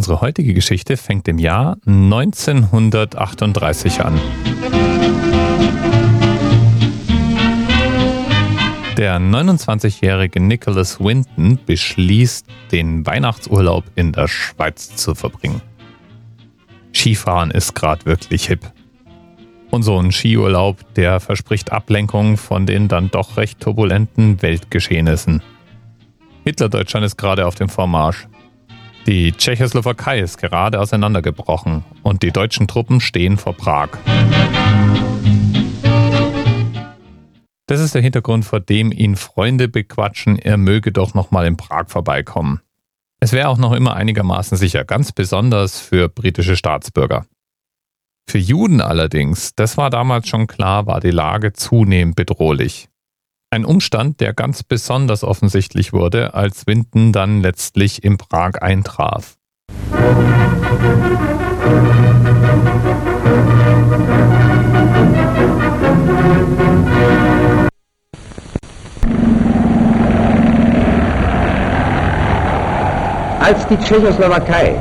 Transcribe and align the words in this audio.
Unsere 0.00 0.22
heutige 0.22 0.54
Geschichte 0.54 0.96
fängt 0.96 1.28
im 1.28 1.36
Jahr 1.36 1.76
1938 1.84 4.02
an. 4.02 4.18
Der 8.96 9.18
29-jährige 9.18 10.40
Nicholas 10.40 11.00
Winton 11.00 11.58
beschließt, 11.66 12.46
den 12.72 13.04
Weihnachtsurlaub 13.04 13.84
in 13.94 14.12
der 14.12 14.26
Schweiz 14.26 14.96
zu 14.96 15.14
verbringen. 15.14 15.60
Skifahren 16.94 17.50
ist 17.50 17.74
gerade 17.74 18.06
wirklich 18.06 18.46
hip. 18.46 18.72
Und 19.70 19.82
so 19.82 19.98
ein 19.98 20.12
Skiurlaub, 20.12 20.78
der 20.94 21.20
verspricht 21.20 21.72
Ablenkung 21.72 22.38
von 22.38 22.64
den 22.64 22.88
dann 22.88 23.10
doch 23.10 23.36
recht 23.36 23.60
turbulenten 23.60 24.40
Weltgeschehnissen. 24.40 25.42
Hitlerdeutschland 26.44 27.04
ist 27.04 27.18
gerade 27.18 27.46
auf 27.46 27.54
dem 27.54 27.68
Vormarsch. 27.68 28.26
Die 29.06 29.32
Tschechoslowakei 29.32 30.20
ist 30.20 30.38
gerade 30.38 30.78
auseinandergebrochen 30.78 31.84
und 32.02 32.22
die 32.22 32.32
deutschen 32.32 32.68
Truppen 32.68 33.00
stehen 33.00 33.38
vor 33.38 33.54
Prag. 33.54 33.88
Das 37.66 37.80
ist 37.80 37.94
der 37.94 38.02
Hintergrund, 38.02 38.44
vor 38.44 38.60
dem 38.60 38.92
ihn 38.92 39.16
Freunde 39.16 39.68
bequatschen, 39.68 40.38
er 40.38 40.56
möge 40.56 40.92
doch 40.92 41.14
nochmal 41.14 41.46
in 41.46 41.56
Prag 41.56 41.88
vorbeikommen. 41.88 42.60
Es 43.20 43.32
wäre 43.32 43.48
auch 43.48 43.58
noch 43.58 43.72
immer 43.72 43.94
einigermaßen 43.96 44.58
sicher, 44.58 44.84
ganz 44.84 45.12
besonders 45.12 45.80
für 45.80 46.08
britische 46.08 46.56
Staatsbürger. 46.56 47.26
Für 48.28 48.38
Juden 48.38 48.80
allerdings, 48.80 49.54
das 49.54 49.76
war 49.76 49.88
damals 49.88 50.28
schon 50.28 50.46
klar, 50.46 50.86
war 50.86 51.00
die 51.00 51.10
Lage 51.10 51.52
zunehmend 51.52 52.16
bedrohlich. 52.16 52.89
Ein 53.52 53.64
Umstand, 53.64 54.20
der 54.20 54.32
ganz 54.32 54.62
besonders 54.62 55.24
offensichtlich 55.24 55.92
wurde, 55.92 56.34
als 56.34 56.68
Winton 56.68 57.12
dann 57.12 57.42
letztlich 57.42 58.04
in 58.04 58.16
Prag 58.16 58.62
eintraf. 58.62 59.34
Als 73.40 73.66
die 73.66 73.76
Tschechoslowakei 73.78 74.76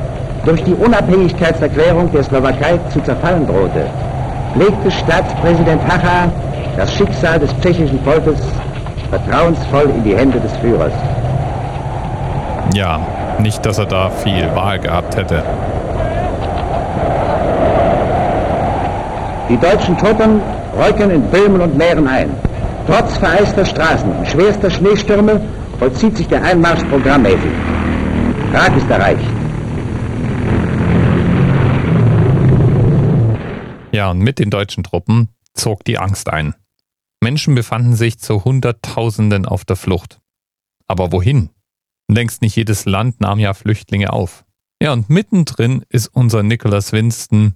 durch 0.45 0.64
die 0.64 0.75
Unabhängigkeitserklärung 0.75 2.12
der 2.12 2.23
Slowakei 2.23 2.78
zu 2.94 3.02
zerfallen 3.02 3.47
drohte, 3.47 3.90
legte 4.53 4.92
Staatspräsident 4.92 5.81
Hacha 5.88 6.31
das 6.78 6.94
Schicksal 6.95 7.39
des 7.39 7.52
tschechischen 7.59 8.00
Volkes 8.03 8.39
vertrauensvoll 9.09 9.89
in 9.89 10.03
die 10.03 10.16
Hände 10.16 10.39
des 10.39 10.56
Führers. 10.58 10.94
Ja, 12.73 13.00
nicht, 13.39 13.66
dass 13.66 13.78
er 13.78 13.86
da 13.86 14.09
viel 14.09 14.48
Wahl 14.56 14.80
gehabt 14.80 15.16
hätte. 15.16 15.44
Die 19.50 19.58
deutschen 19.58 19.97
Truppen 19.97 20.42
rücken 20.78 21.09
in 21.09 21.23
Böhmen 21.23 21.62
und 21.62 21.75
Mähren 21.75 22.08
ein. 22.08 22.30
Trotz 22.86 23.17
vereister 23.17 23.66
Straßen 23.66 24.12
und 24.12 24.28
schwerster 24.28 24.70
Schneestürme 24.70 25.42
vollzieht 25.80 26.17
sich 26.17 26.28
der 26.28 26.44
Einmarsch 26.44 26.84
programmmäßig. 26.84 27.52
Prag 28.52 28.75
ist 28.75 28.90
erreicht. 28.90 29.25
Ja, 33.92 34.12
und 34.12 34.20
mit 34.20 34.40
den 34.40 34.50
deutschen 34.50 34.84
Truppen 34.84 35.30
zog 35.53 35.83
die 35.83 35.97
Angst 35.97 36.30
ein. 36.30 36.55
Menschen 37.22 37.55
befanden 37.55 37.95
sich 37.95 38.19
zu 38.19 38.44
Hunderttausenden 38.45 39.45
auf 39.45 39.66
der 39.66 39.75
Flucht. 39.75 40.19
Aber 40.88 41.11
wohin? 41.11 41.50
Längst 42.08 42.41
nicht 42.41 42.56
jedes 42.56 42.86
Land 42.86 43.22
nahm 43.22 43.39
ja 43.39 43.53
Flüchtlinge 43.53 44.11
auf. 44.14 44.45
Ja, 44.81 44.94
und 44.94 45.09
mittendrin 45.09 45.86
ist 45.89 46.08
unser 46.08 46.44
Nicholas 46.44 46.91
Winston, 46.91 47.56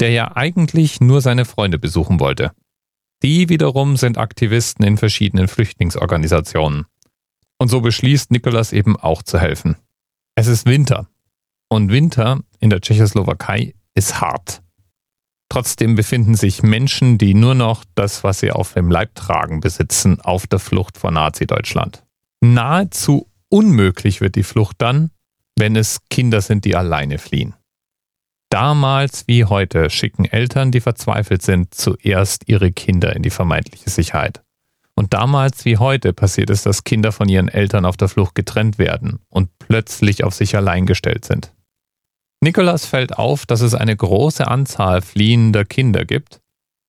der 0.00 0.10
ja 0.10 0.36
eigentlich 0.36 1.00
nur 1.00 1.20
seine 1.20 1.44
Freunde 1.44 1.78
besuchen 1.78 2.20
wollte. 2.20 2.52
Die 3.22 3.48
wiederum 3.48 3.96
sind 3.96 4.18
Aktivisten 4.18 4.84
in 4.84 4.96
verschiedenen 4.96 5.48
Flüchtlingsorganisationen. 5.48 6.86
Und 7.58 7.68
so 7.68 7.80
beschließt 7.80 8.30
Nicholas 8.30 8.72
eben 8.72 8.96
auch 8.96 9.22
zu 9.22 9.38
helfen. 9.38 9.76
Es 10.34 10.46
ist 10.46 10.66
Winter. 10.66 11.08
Und 11.68 11.90
Winter 11.90 12.40
in 12.58 12.70
der 12.70 12.80
Tschechoslowakei 12.80 13.74
ist 13.94 14.20
hart. 14.20 14.62
Trotzdem 15.50 15.96
befinden 15.96 16.36
sich 16.36 16.62
Menschen, 16.62 17.18
die 17.18 17.34
nur 17.34 17.56
noch 17.56 17.84
das, 17.96 18.22
was 18.22 18.38
sie 18.38 18.52
auf 18.52 18.72
dem 18.74 18.88
Leib 18.88 19.16
tragen, 19.16 19.60
besitzen, 19.60 20.20
auf 20.20 20.46
der 20.46 20.60
Flucht 20.60 20.96
vor 20.96 21.10
Nazi-Deutschland. 21.10 22.04
Nahezu 22.40 23.28
unmöglich 23.48 24.20
wird 24.20 24.36
die 24.36 24.44
Flucht 24.44 24.76
dann, 24.78 25.10
wenn 25.58 25.74
es 25.74 25.98
Kinder 26.08 26.40
sind, 26.40 26.64
die 26.64 26.76
alleine 26.76 27.18
fliehen. 27.18 27.54
Damals 28.48 29.26
wie 29.26 29.44
heute 29.44 29.90
schicken 29.90 30.24
Eltern, 30.24 30.70
die 30.70 30.80
verzweifelt 30.80 31.42
sind, 31.42 31.74
zuerst 31.74 32.48
ihre 32.48 32.70
Kinder 32.70 33.14
in 33.14 33.22
die 33.22 33.30
vermeintliche 33.30 33.90
Sicherheit. 33.90 34.42
Und 34.94 35.14
damals 35.14 35.64
wie 35.64 35.78
heute 35.78 36.12
passiert 36.12 36.50
es, 36.50 36.62
dass 36.62 36.84
Kinder 36.84 37.10
von 37.10 37.28
ihren 37.28 37.48
Eltern 37.48 37.84
auf 37.84 37.96
der 37.96 38.08
Flucht 38.08 38.34
getrennt 38.36 38.78
werden 38.78 39.20
und 39.28 39.50
plötzlich 39.58 40.22
auf 40.22 40.34
sich 40.34 40.56
allein 40.56 40.86
gestellt 40.86 41.24
sind. 41.24 41.52
Nikolas 42.40 42.86
fällt 42.86 43.18
auf, 43.18 43.44
dass 43.44 43.60
es 43.60 43.74
eine 43.74 43.94
große 43.94 44.46
Anzahl 44.48 45.02
fliehender 45.02 45.64
Kinder 45.64 46.04
gibt, 46.04 46.40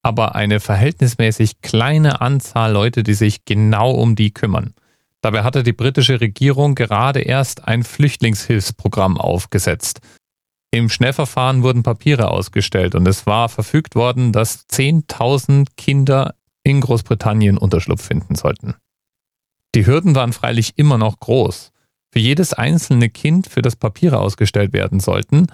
aber 0.01 0.35
eine 0.35 0.59
verhältnismäßig 0.59 1.62
kleine 1.62 2.22
Anzahl 2.22 2.72
Leute, 2.72 3.03
die 3.03 3.13
sich 3.13 3.44
genau 3.44 3.91
um 3.91 4.16
die 4.16 4.34
kümmern. 4.34 4.73
Dabei 5.22 5.44
hatte 5.44 5.61
die 5.63 5.73
britische 5.73 6.19
Regierung 6.19 6.73
gerade 6.73 7.19
erst 7.19 7.67
ein 7.67 7.84
Flüchtlingshilfsprogramm 7.84 9.17
aufgesetzt. 9.17 10.00
Im 10.72 10.90
Schnellverfahren 10.90 11.63
wurden 11.63 11.84
Papiere 11.84 12.31
ausgestellt 12.31 12.95
und 12.95 13.06
es 13.07 13.28
war 13.28 13.50
verfügt 13.50 13.95
worden, 13.95 14.31
dass 14.31 14.67
10.000 14.69 15.67
Kinder 15.75 16.34
in 16.63 16.79
Großbritannien 16.79 17.57
Unterschlupf 17.57 18.03
finden 18.03 18.35
sollten. 18.35 18.75
Die 19.75 19.85
Hürden 19.85 20.16
waren 20.16 20.34
freilich 20.34 20.73
immer 20.78 20.97
noch 20.97 21.19
groß. 21.19 21.72
Für 22.13 22.19
jedes 22.19 22.53
einzelne 22.53 23.09
Kind, 23.09 23.47
für 23.47 23.61
das 23.61 23.75
Papiere 23.75 24.19
ausgestellt 24.19 24.73
werden 24.73 24.99
sollten, 24.99 25.47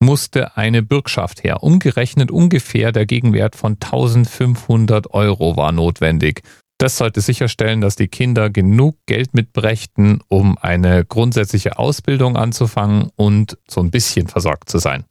musste 0.00 0.56
eine 0.56 0.82
Bürgschaft 0.82 1.44
her. 1.44 1.62
Umgerechnet 1.62 2.30
ungefähr 2.30 2.90
der 2.90 3.06
Gegenwert 3.06 3.54
von 3.54 3.74
1500 3.74 5.12
Euro 5.12 5.56
war 5.56 5.72
notwendig. 5.72 6.42
Das 6.78 6.96
sollte 6.96 7.20
sicherstellen, 7.20 7.82
dass 7.82 7.96
die 7.96 8.08
Kinder 8.08 8.48
genug 8.48 8.96
Geld 9.04 9.34
mitbrächten, 9.34 10.22
um 10.28 10.56
eine 10.56 11.04
grundsätzliche 11.04 11.78
Ausbildung 11.78 12.36
anzufangen 12.36 13.10
und 13.16 13.58
so 13.68 13.82
ein 13.82 13.90
bisschen 13.90 14.28
versorgt 14.28 14.70
zu 14.70 14.78
sein. 14.78 15.04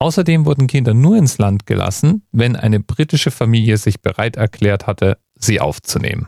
Außerdem 0.00 0.46
wurden 0.46 0.66
Kinder 0.66 0.92
nur 0.92 1.16
ins 1.16 1.38
Land 1.38 1.66
gelassen, 1.66 2.26
wenn 2.32 2.56
eine 2.56 2.80
britische 2.80 3.30
Familie 3.30 3.76
sich 3.76 4.00
bereit 4.00 4.36
erklärt 4.36 4.86
hatte, 4.86 5.18
sie 5.36 5.60
aufzunehmen. 5.60 6.26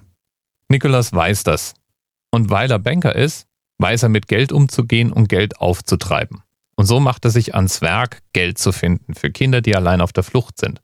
Nicholas 0.69 1.13
weiß 1.13 1.43
das. 1.43 1.75
Und 2.31 2.51
weil 2.51 2.71
er 2.71 2.79
Banker 2.79 3.17
ist, 3.17 3.49
weiß 3.83 4.05
er 4.05 4.09
mit 4.09 4.29
Geld 4.29 4.53
umzugehen 4.53 5.13
und 5.13 5.29
Geld 5.29 5.59
aufzutreiben. 5.61 6.43
Und 6.77 6.87
so 6.87 7.01
macht 7.01 7.25
er 7.25 7.31
sich 7.31 7.55
ans 7.55 7.83
Werk, 7.83 8.23
Geld 8.33 8.59
zu 8.59 8.73
finden 8.73 9.15
für 9.15 9.31
Kinder, 9.31 9.61
die 9.61 9.77
allein 9.77 10.01
auf 10.01 10.13
der 10.13 10.23
Flucht 10.23 10.59
sind. 10.59 10.81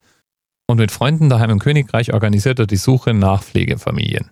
Und 0.67 0.77
mit 0.77 0.91
Freunden 0.91 1.29
daheim 1.29 1.49
im 1.49 1.59
Königreich 1.59 2.13
organisiert 2.13 2.59
er 2.59 2.67
die 2.67 2.77
Suche 2.77 3.13
nach 3.15 3.43
Pflegefamilien. 3.43 4.29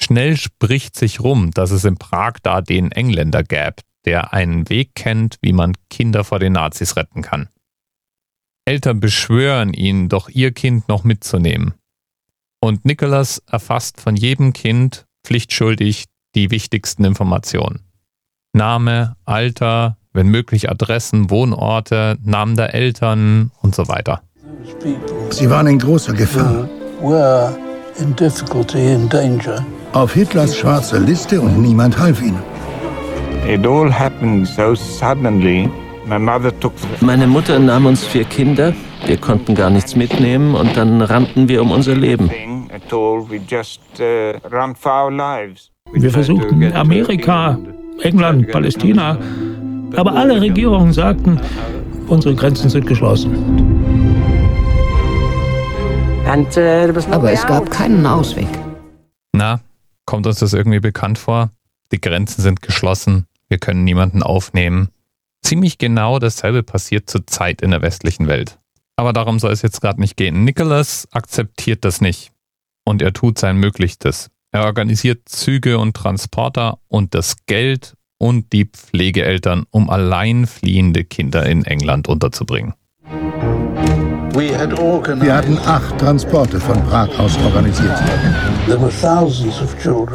Schnell 0.00 0.36
spricht 0.36 0.96
sich 0.96 1.20
rum, 1.20 1.50
dass 1.50 1.70
es 1.70 1.84
in 1.84 1.96
Prag 1.96 2.34
da 2.42 2.62
den 2.62 2.90
Engländer 2.90 3.42
gäbe, 3.42 3.76
der 4.04 4.32
einen 4.32 4.68
Weg 4.70 4.94
kennt, 4.94 5.36
wie 5.42 5.52
man 5.52 5.74
Kinder 5.90 6.24
vor 6.24 6.38
den 6.38 6.54
Nazis 6.54 6.96
retten 6.96 7.22
kann. 7.22 7.48
Eltern 8.64 9.00
beschwören 9.00 9.74
ihn, 9.74 10.08
doch 10.08 10.28
ihr 10.28 10.52
Kind 10.52 10.88
noch 10.88 11.04
mitzunehmen. 11.04 11.74
Und 12.60 12.84
Nicholas 12.84 13.38
erfasst 13.46 14.00
von 14.00 14.16
jedem 14.16 14.52
Kind 14.52 15.06
pflichtschuldig 15.24 16.06
die 16.34 16.50
wichtigsten 16.50 17.04
Informationen. 17.04 17.80
Name, 18.52 19.16
Alter, 19.24 19.96
wenn 20.12 20.28
möglich 20.28 20.70
Adressen, 20.70 21.30
Wohnorte, 21.30 22.18
Namen 22.24 22.56
der 22.56 22.74
Eltern 22.74 23.50
und 23.62 23.74
so 23.74 23.88
weiter. 23.88 24.22
Sie 25.30 25.48
waren 25.48 25.66
in 25.66 25.78
großer 25.78 26.12
Gefahr. 26.12 26.68
Auf 29.92 30.14
Hitlers 30.14 30.56
schwarzer 30.56 30.98
Liste 30.98 31.40
und 31.40 31.60
niemand 31.60 31.98
half 31.98 32.22
ihnen. 32.22 32.42
Meine 37.00 37.26
Mutter 37.26 37.58
nahm 37.58 37.86
uns 37.86 38.04
vier 38.04 38.24
Kinder, 38.24 38.74
wir 39.04 39.16
konnten 39.16 39.54
gar 39.54 39.70
nichts 39.70 39.96
mitnehmen 39.96 40.54
und 40.54 40.76
dann 40.76 41.00
rannten 41.02 41.48
wir 41.48 41.62
um 41.62 41.70
unser 41.70 41.94
Leben. 41.94 42.30
Wir 45.92 46.10
versuchten 46.10 46.72
Amerika, 46.72 47.58
England, 48.00 48.50
Palästina, 48.50 49.18
aber 49.94 50.14
alle 50.14 50.40
Regierungen 50.40 50.92
sagten, 50.92 51.38
unsere 52.08 52.34
Grenzen 52.34 52.70
sind 52.70 52.86
geschlossen. 52.86 53.30
Aber 57.10 57.32
es 57.32 57.46
gab 57.46 57.70
keinen 57.70 58.06
Ausweg. 58.06 58.48
Na, 59.32 59.60
kommt 60.06 60.26
uns 60.26 60.38
das 60.38 60.54
irgendwie 60.54 60.80
bekannt 60.80 61.18
vor? 61.18 61.50
Die 61.92 62.00
Grenzen 62.00 62.40
sind 62.40 62.62
geschlossen, 62.62 63.26
wir 63.48 63.58
können 63.58 63.84
niemanden 63.84 64.22
aufnehmen. 64.22 64.88
ziemlich 65.42 65.76
genau 65.76 66.18
dasselbe 66.18 66.62
passiert 66.62 67.10
zurzeit 67.10 67.60
in 67.60 67.70
der 67.70 67.82
westlichen 67.82 68.28
Welt. 68.28 68.58
Aber 68.96 69.12
darum 69.12 69.38
soll 69.38 69.52
es 69.52 69.60
jetzt 69.60 69.80
gerade 69.80 70.00
nicht 70.00 70.16
gehen. 70.16 70.44
Nicholas 70.44 71.06
akzeptiert 71.12 71.84
das 71.84 72.00
nicht. 72.00 72.30
Und 72.84 73.02
er 73.02 73.12
tut 73.12 73.38
sein 73.38 73.56
Möglichstes. 73.56 74.30
Er 74.54 74.66
organisiert 74.66 75.30
Züge 75.30 75.78
und 75.78 75.96
Transporter 75.96 76.78
und 76.88 77.14
das 77.14 77.36
Geld 77.46 77.94
und 78.18 78.52
die 78.52 78.66
Pflegeeltern, 78.66 79.64
um 79.70 79.88
allein 79.88 80.46
fliehende 80.46 81.04
Kinder 81.04 81.46
in 81.46 81.64
England 81.64 82.06
unterzubringen. 82.06 82.74
Wir 84.34 85.34
hatten 85.34 85.56
acht 85.58 85.98
Transporte 85.98 86.60
von 86.60 86.84
Prag 86.84 87.08
aus 87.18 87.38
organisiert. 87.38 87.98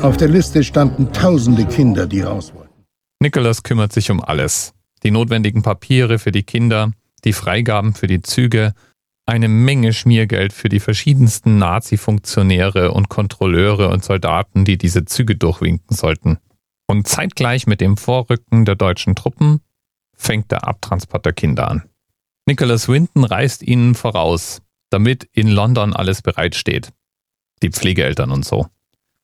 Auf 0.04 0.18
der 0.18 0.28
Liste 0.28 0.64
standen 0.64 1.12
tausende 1.12 1.66
Kinder, 1.66 2.06
die 2.06 2.22
raus 2.22 2.54
wollten. 2.54 2.86
Nicholas 3.20 3.64
kümmert 3.64 3.92
sich 3.92 4.12
um 4.12 4.24
alles. 4.24 4.74
Die 5.02 5.10
notwendigen 5.10 5.64
Papiere 5.64 6.20
für 6.20 6.32
die 6.32 6.44
Kinder, 6.44 6.92
die 7.26 7.34
Freigaben 7.34 7.96
für 7.96 8.06
die 8.06 8.22
Züge, 8.22 8.74
eine 9.28 9.50
Menge 9.50 9.94
Schmiergeld 9.94 10.54
für 10.54 10.70
die 10.70 10.80
verschiedensten 10.80 11.58
Nazi-Funktionäre 11.58 12.92
und 12.92 13.10
Kontrolleure 13.10 13.90
und 13.90 14.04
Soldaten, 14.04 14.66
die 14.66 14.78
diese 14.78 15.06
Züge 15.06 15.36
durchwinken 15.36 15.96
sollten. 15.96 16.40
Und 16.88 17.08
zeitgleich 17.08 17.68
mit 17.68 17.82
dem 17.82 17.98
Vorrücken 17.98 18.64
der 18.64 18.76
deutschen 18.76 19.16
Truppen 19.16 19.60
fängt 20.16 20.52
der 20.52 20.66
Abtransport 20.66 21.26
der 21.26 21.34
Kinder 21.34 21.70
an. 21.70 21.84
Nicholas 22.46 22.88
Winton 22.88 23.26
reist 23.26 23.62
ihnen 23.62 23.94
voraus, 23.94 24.62
damit 24.90 25.28
in 25.34 25.50
London 25.50 25.94
alles 25.94 26.22
bereitsteht. 26.22 26.94
Die 27.62 27.70
Pflegeeltern 27.70 28.32
und 28.32 28.46
so. 28.46 28.68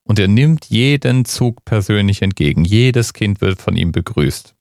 Und 0.06 0.18
er 0.18 0.28
nimmt 0.28 0.66
jeden 0.66 1.24
Zug 1.24 1.64
persönlich 1.64 2.20
entgegen. 2.20 2.66
Jedes 2.66 3.14
Kind 3.14 3.40
wird 3.40 3.62
von 3.62 3.74
ihm 3.74 3.90
begrüßt. 3.90 4.54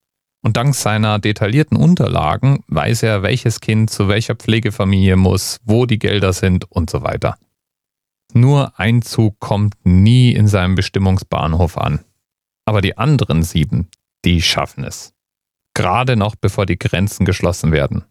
Und 0.44 0.58
dank 0.58 0.76
seiner 0.76 1.20
detaillierten 1.20 1.78
Unterlagen 1.78 2.64
weiß 2.68 3.04
er, 3.04 3.24
welches 3.24 3.62
Kind 3.62 3.90
zu 3.90 4.10
welcher 4.10 4.36
Pflegefamilie 4.36 5.16
muss, 5.16 5.60
wo 5.64 5.86
die 5.86 6.00
Gelder 6.00 6.34
sind 6.34 6.70
und 6.70 6.90
so 6.90 7.02
weiter. 7.02 7.38
Nur 8.34 8.78
ein 8.78 9.02
Zug 9.02 9.40
kommt 9.40 9.76
nie 9.84 10.34
in 10.34 10.48
seinem 10.48 10.76
Bestimmungsbahnhof 10.76 11.78
an. 11.78 12.04
Aber 12.66 12.82
die 12.82 12.98
anderen 12.98 13.44
sieben, 13.44 13.88
die 14.26 14.42
schaffen 14.42 14.84
es. 14.84 15.14
Gerade 15.74 16.18
noch 16.18 16.36
bevor 16.36 16.66
die 16.66 16.78
Grenzen 16.78 17.26
geschlossen 17.26 17.72
werden. 17.72 18.04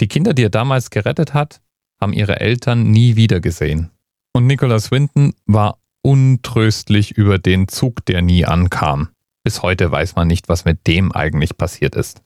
Die 0.00 0.08
Kinder, 0.08 0.34
die 0.34 0.44
er 0.44 0.50
damals 0.50 0.90
gerettet 0.90 1.32
hat, 1.32 1.62
haben 2.00 2.12
ihre 2.12 2.40
Eltern 2.40 2.90
nie 2.90 3.16
wiedergesehen. 3.16 3.90
Und 4.32 4.46
Nicholas 4.46 4.90
Winton 4.90 5.34
war 5.46 5.78
untröstlich 6.02 7.12
über 7.12 7.38
den 7.38 7.68
Zug, 7.68 8.04
der 8.04 8.20
nie 8.20 8.44
ankam. 8.44 9.13
Bis 9.44 9.62
heute 9.62 9.90
weiß 9.90 10.16
man 10.16 10.26
nicht, 10.26 10.48
was 10.48 10.64
mit 10.64 10.86
dem 10.86 11.12
eigentlich 11.12 11.56
passiert 11.56 11.94
ist. 11.94 12.22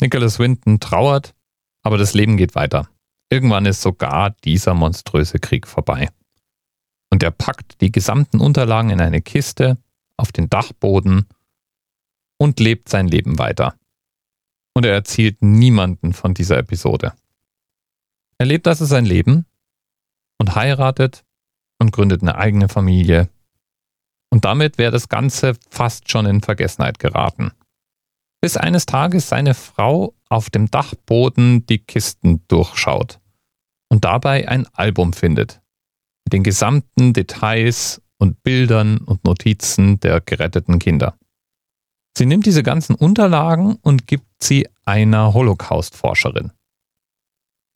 Nicholas 0.00 0.38
Winton 0.38 0.80
trauert, 0.80 1.34
aber 1.82 1.98
das 1.98 2.14
Leben 2.14 2.36
geht 2.36 2.54
weiter. 2.54 2.88
Irgendwann 3.30 3.66
ist 3.66 3.82
sogar 3.82 4.30
dieser 4.44 4.74
monströse 4.74 5.38
Krieg 5.38 5.68
vorbei. 5.68 6.08
Und 7.10 7.22
er 7.22 7.30
packt 7.30 7.80
die 7.80 7.92
gesamten 7.92 8.40
Unterlagen 8.40 8.90
in 8.90 9.00
eine 9.00 9.20
Kiste 9.20 9.78
auf 10.16 10.32
den 10.32 10.48
Dachboden 10.48 11.26
und 12.38 12.58
lebt 12.58 12.88
sein 12.88 13.06
Leben 13.06 13.38
weiter 13.38 13.74
und 14.74 14.86
er 14.86 14.92
erzählt 14.92 15.42
niemanden 15.42 16.12
von 16.12 16.34
dieser 16.34 16.58
Episode. 16.58 17.12
Er 18.38 18.46
lebt 18.46 18.66
also 18.66 18.84
sein 18.84 19.04
Leben 19.04 19.46
und 20.38 20.54
heiratet 20.54 21.24
und 21.78 21.92
gründet 21.92 22.22
eine 22.22 22.36
eigene 22.36 22.68
Familie. 22.68 23.28
Und 24.30 24.44
damit 24.44 24.78
wäre 24.78 24.92
das 24.92 25.08
Ganze 25.08 25.54
fast 25.70 26.10
schon 26.10 26.26
in 26.26 26.40
Vergessenheit 26.40 26.98
geraten. 26.98 27.52
Bis 28.40 28.56
eines 28.56 28.86
Tages 28.86 29.28
seine 29.28 29.54
Frau 29.54 30.14
auf 30.28 30.48
dem 30.48 30.70
Dachboden 30.70 31.66
die 31.66 31.78
Kisten 31.78 32.46
durchschaut 32.48 33.20
und 33.90 34.04
dabei 34.04 34.48
ein 34.48 34.66
Album 34.72 35.12
findet. 35.12 35.60
Mit 36.24 36.32
den 36.32 36.44
gesamten 36.44 37.12
Details 37.12 38.00
und 38.18 38.42
Bildern 38.42 38.98
und 38.98 39.24
Notizen 39.24 39.98
der 40.00 40.20
geretteten 40.20 40.78
Kinder. 40.78 41.18
Sie 42.16 42.26
nimmt 42.26 42.46
diese 42.46 42.62
ganzen 42.62 42.94
Unterlagen 42.94 43.76
und 43.82 44.06
gibt 44.06 44.42
sie 44.42 44.68
einer 44.84 45.32
Holocaust-Forscherin. 45.34 46.52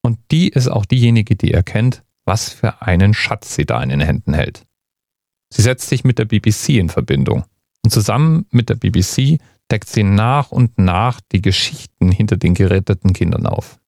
Und 0.03 0.19
die 0.31 0.49
ist 0.49 0.69
auch 0.69 0.85
diejenige, 0.85 1.35
die 1.35 1.53
erkennt, 1.53 2.03
was 2.25 2.51
für 2.51 2.83
einen 2.83 3.15
Schatz 3.15 3.55
sie 3.55 3.65
da 3.65 3.83
in 3.83 3.89
den 3.89 4.01
Händen 4.01 4.35
hält. 4.35 4.67
Sie 5.53 5.63
setzt 5.63 5.89
sich 5.89 6.05
mit 6.05 6.19
der 6.19 6.25
BBC 6.25 6.71
in 6.71 6.89
Verbindung 6.89 7.45
und 7.85 7.91
zusammen 7.91 8.47
mit 8.51 8.69
der 8.69 8.75
BBC 8.75 9.39
deckt 9.71 9.89
sie 9.89 10.03
nach 10.03 10.51
und 10.51 10.79
nach 10.79 11.21
die 11.33 11.41
Geschichten 11.41 12.11
hinter 12.11 12.37
den 12.37 12.55
geretteten 12.55 13.13
Kindern 13.13 13.47
auf. 13.47 13.79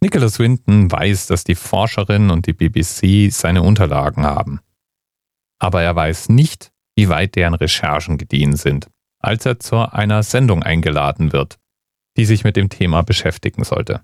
Nicholas 0.00 0.38
Winton 0.38 0.90
weiß, 0.90 1.28
dass 1.28 1.44
die 1.44 1.54
Forscherin 1.54 2.30
und 2.30 2.46
die 2.46 2.52
BBC 2.52 3.32
seine 3.32 3.62
Unterlagen 3.62 4.24
haben. 4.24 4.60
Aber 5.58 5.82
er 5.82 5.96
weiß 5.96 6.28
nicht, 6.28 6.72
wie 6.94 7.08
weit 7.08 7.36
deren 7.36 7.54
Recherchen 7.54 8.18
gediehen 8.18 8.56
sind 8.56 8.88
als 9.24 9.46
er 9.46 9.58
zu 9.58 9.76
einer 9.76 10.22
Sendung 10.22 10.62
eingeladen 10.62 11.32
wird, 11.32 11.58
die 12.16 12.26
sich 12.26 12.44
mit 12.44 12.56
dem 12.56 12.68
Thema 12.68 13.02
beschäftigen 13.02 13.64
sollte. 13.64 14.02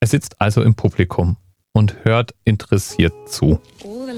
Er 0.00 0.06
sitzt 0.06 0.40
also 0.40 0.62
im 0.62 0.74
Publikum 0.74 1.38
und 1.72 2.04
hört 2.04 2.34
interessiert 2.44 3.14
zu. 3.28 3.60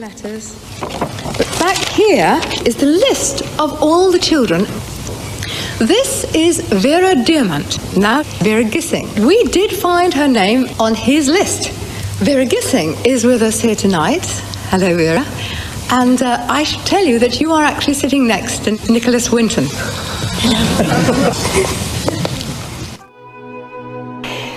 Letters. 0.02 0.58
But 0.80 1.46
back 1.60 1.78
here 1.78 2.40
is 2.66 2.74
the 2.74 2.86
list 2.86 3.42
of 3.60 3.80
all 3.80 4.10
the 4.10 4.18
children. 4.18 4.62
This 5.78 6.24
is 6.34 6.60
Vera 6.60 7.14
Diamant, 7.14 7.78
now 7.96 8.24
Vera 8.42 8.64
Gissing. 8.64 9.06
We 9.24 9.44
did 9.44 9.70
find 9.70 10.12
her 10.14 10.26
name 10.26 10.66
on 10.80 10.96
his 10.96 11.28
list. 11.28 11.70
Vera 12.18 12.44
Gissing 12.44 12.96
is 13.06 13.24
with 13.24 13.42
us 13.42 13.60
here 13.60 13.76
tonight. 13.76 14.26
Hello, 14.70 14.96
Vera. 14.96 15.24
And 15.92 16.20
uh, 16.20 16.44
I 16.48 16.64
should 16.64 16.84
tell 16.84 17.04
you 17.04 17.20
that 17.20 17.40
you 17.40 17.52
are 17.52 17.62
actually 17.62 17.94
sitting 17.94 18.26
next 18.26 18.64
to 18.64 18.72
Nicholas 18.92 19.30
Winton. 19.30 19.66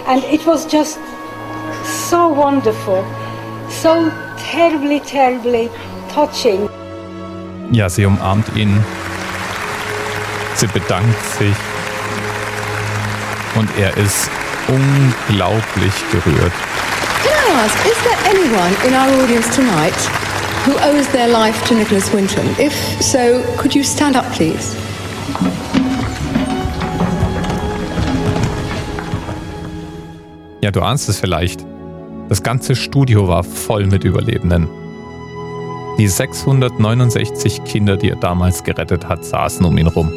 and 0.08 0.24
it 0.24 0.44
was 0.48 0.66
just 0.66 1.00
so 2.10 2.30
wonderful, 2.30 3.06
so 3.70 4.10
terribly, 4.52 5.00
terribly 5.00 5.70
touching. 6.14 6.70
Ja, 7.72 7.90
sie 7.90 8.06
umarmt 8.06 8.46
ihn. 8.56 8.84
Sie 10.56 10.68
bedankt 10.68 11.26
sich. 11.38 11.56
Und 13.56 13.70
er 13.78 13.96
ist 13.98 14.30
unglaublich 14.68 15.94
gerührt. 16.12 16.52
Can 17.24 17.34
I 17.34 17.66
ask, 17.66 17.86
is 17.86 17.98
there 18.04 18.18
anyone 18.30 18.76
in 18.86 18.94
our 18.94 19.24
audience 19.24 19.50
tonight 19.56 19.96
who 20.66 20.74
owes 20.80 21.08
their 21.10 21.28
life 21.28 21.66
to 21.68 21.76
Nicholas 21.76 22.12
Winton? 22.14 22.46
If 22.60 22.74
so, 23.02 23.42
could 23.58 23.74
you 23.74 23.84
stand 23.84 24.16
up, 24.16 24.26
please? 24.34 24.76
Ja, 30.62 30.72
du 30.72 30.82
ahnst 30.82 31.10
es 31.10 31.20
vielleicht. 31.20 31.66
Das 32.28 32.42
ganze 32.42 32.76
Studio 32.76 33.28
war 33.28 33.44
voll 33.44 33.86
mit 33.86 34.04
Überlebenden. 34.04 34.68
Die 36.00 36.08
669 36.08 37.64
Kinder, 37.66 37.98
die 37.98 38.10
er 38.10 38.16
damals 38.16 38.64
gerettet 38.64 39.08
hat, 39.08 39.24
saßen 39.24 39.64
um 39.64 39.78
ihn 39.78 39.86
rum. 39.86 40.12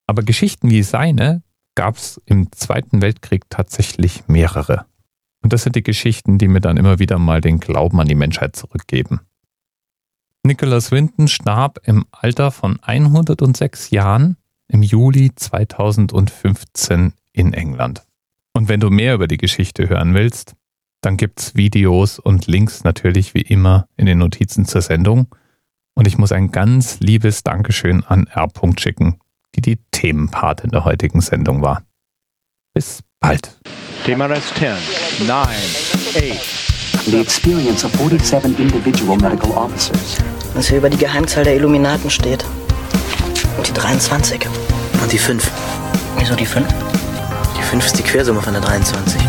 Aber 0.07 0.23
Geschichten 0.23 0.69
wie 0.69 0.81
seine 0.81 1.43
gab 1.75 1.97
es 1.97 2.21
im 2.25 2.53
Zweiten 2.53 3.01
Weltkrieg 3.01 3.49
tatsächlich 3.49 4.29
mehrere. 4.29 4.85
Und 5.41 5.51
das 5.51 5.63
sind 5.63 5.75
die 5.75 5.83
Geschichten, 5.83 6.38
die 6.38 6.47
mir 6.47 6.61
dann 6.61 6.77
immer 6.77 6.99
wieder 6.99 7.19
mal 7.19 7.41
den 7.41 7.59
Glauben 7.59 7.99
an 7.99 8.07
die 8.07 8.15
Menschheit 8.15 8.55
zurückgeben. 8.55 9.19
Nicholas 10.43 10.89
Winton 10.89 11.27
starb 11.27 11.79
im 11.83 12.05
Alter 12.11 12.51
von 12.51 12.79
106 12.81 13.89
Jahren 13.89 14.38
im 14.69 14.83
Juli 14.83 15.35
2015 15.35 17.11
in 17.33 17.51
England. 17.51 18.05
Und 18.53 18.69
wenn 18.69 18.79
du 18.79 18.89
mehr 18.89 19.15
über 19.15 19.27
die 19.27 19.35
Geschichte 19.35 19.89
hören 19.89 20.13
willst, 20.13 20.55
dann 21.01 21.18
gibt's 21.18 21.56
Videos 21.56 22.20
und 22.20 22.48
Links 22.48 22.84
natürlich 22.84 23.34
wie 23.34 23.41
immer 23.41 23.88
in 23.96 24.06
den 24.06 24.18
Notizen 24.18 24.65
zur 24.65 24.82
Sendung. 24.82 25.27
Und 25.94 26.08
ich 26.08 26.18
muss 26.18 26.32
ein 26.32 26.51
ganz 26.51 27.00
liebes 27.00 27.44
Dankeschön 27.44 28.03
an 28.06 28.27
R. 28.27 28.48
schicken, 28.77 29.20
die 29.56 29.62
die 29.62 29.79
Themenpart 29.91 30.62
in 30.62 30.72
der 30.72 30.86
heutigen 30.86 31.22
Sendung 31.22 31.62
war. 31.62 31.84
Bis 32.74 33.01
bald. 33.20 33.60
TMRS 34.06 34.53
10, 34.56 35.27
9, 35.27 35.48
8. 35.48 36.70
The 37.06 37.20
experience 37.20 37.84
of 37.84 37.91
47 37.94 38.60
individual 38.60 39.18
medical 39.18 39.51
officers. 39.51 40.18
Was 40.53 40.68
hier 40.68 40.77
über 40.79 40.89
die 40.89 40.98
Geheimzahl 40.98 41.44
der 41.44 41.56
Illuminaten 41.56 42.10
steht. 42.10 42.46
Und 43.58 43.68
die 43.68 43.74
23. 43.74 44.46
Und 45.01 45.12
die 45.12 45.18
5. 45.18 45.51
Wieso 46.18 46.36
die 46.36 46.46
5? 46.46 46.68
Die 47.58 47.62
5 47.62 47.86
ist 47.86 47.98
die 47.98 48.03
Quersumme 48.03 48.41
von 48.41 48.53
der 48.53 48.62
23. 48.62 49.22